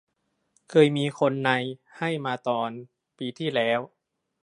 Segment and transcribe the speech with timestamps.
[0.69, 1.49] เคยมีคนใน
[1.97, 2.69] ให้มาตอน
[3.17, 3.79] ปีที่แล้ว